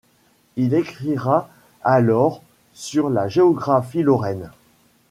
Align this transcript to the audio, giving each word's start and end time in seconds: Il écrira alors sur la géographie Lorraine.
Il 0.55 0.73
écrira 0.73 1.47
alors 1.83 2.41
sur 2.73 3.11
la 3.11 3.27
géographie 3.27 4.01
Lorraine. 4.01 4.49